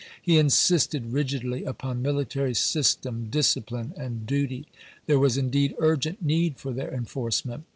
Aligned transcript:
He 0.19 0.39
insisted 0.39 1.13
rig 1.13 1.31
idly 1.35 1.63
upon 1.63 2.01
military 2.01 2.55
system, 2.55 3.27
discipline, 3.29 3.93
and 3.95 4.25
duty. 4.25 4.65
There 5.05 5.19
was 5.19 5.37
indeed 5.37 5.75
urgent 5.77 6.25
need 6.25 6.57
for 6.57 6.73
their 6.73 6.91
enforce 6.91 7.45
ment. 7.45 7.65